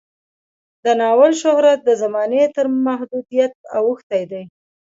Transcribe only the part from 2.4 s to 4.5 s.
تر محدودیت اوښتی دی.